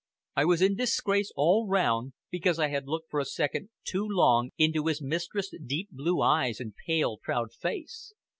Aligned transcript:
I 0.35 0.45
was 0.45 0.63
in 0.63 0.75
disgrace 0.75 1.31
all 1.35 1.67
round, 1.67 2.13
because 2.31 2.57
I 2.57 2.69
had 2.69 2.87
looked 2.87 3.11
for 3.11 3.19
a 3.19 3.23
second 3.25 3.69
too 3.83 4.03
long 4.09 4.49
into 4.57 4.87
his 4.87 4.99
mistress' 4.99 5.53
deep 5.63 5.89
blue 5.91 6.23
eyes 6.23 6.59
and 6.59 6.73
pale, 6.87 7.19
proud 7.19 7.53
face. 7.53 8.11